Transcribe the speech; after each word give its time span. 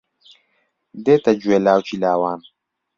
دێتە 1.05 1.31
گوێ 1.41 1.57
لاوکی 1.65 2.01
لاوان 2.03 2.39